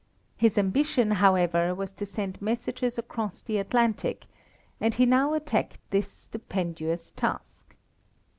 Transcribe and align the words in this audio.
His 0.35 0.57
ambition, 0.57 1.11
however, 1.11 1.75
was 1.75 1.91
to 1.91 2.07
send 2.07 2.41
messages 2.41 2.97
across 2.97 3.43
the 3.43 3.59
Atlantic, 3.59 4.25
and 4.79 4.95
he 4.95 5.05
now 5.05 5.35
attacked 5.35 5.77
this 5.91 6.11
stupendous 6.11 7.11
task. 7.11 7.75